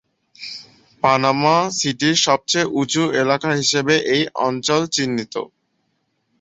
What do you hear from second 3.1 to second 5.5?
এলাকা হিসেবে এই অঞ্চল চিহ্নিত।